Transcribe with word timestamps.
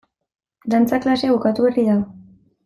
Dantza 0.73 0.99
klasea 1.03 1.31
bukatu 1.35 1.67
berri 1.69 1.85
da. 1.91 1.99